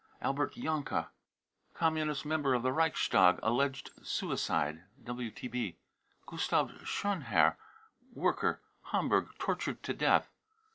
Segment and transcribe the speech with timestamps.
[0.19, 1.09] albert janka,
[1.75, 4.81] Communist member of the Reichstag, alleged suicide.
[5.03, 5.75] (WTB.)
[6.27, 7.55] gustav schonherr,
[8.11, 10.27] worker, Hamburg, tortured to death.